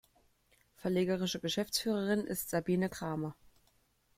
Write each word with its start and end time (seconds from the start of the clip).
Verlegerische 0.77 1.39
Geschäftsführerin 1.39 2.25
ist 2.25 2.49
Sabine 2.49 2.89
Cramer. 2.89 3.35